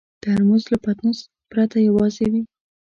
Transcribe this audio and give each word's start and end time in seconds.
ترموز 0.23 0.63
له 0.71 0.77
پتنوس 0.83 1.19
پرته 1.51 1.77
یوازې 1.87 2.25
وي. 2.31 2.43